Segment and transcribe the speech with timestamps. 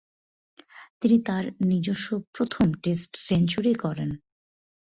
[1.01, 4.09] তিনি তার নিজস্ব প্রথম টেস্ট সেঞ্চুরি করেন।